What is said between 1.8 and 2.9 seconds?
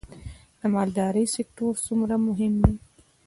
څومره مهم دی؟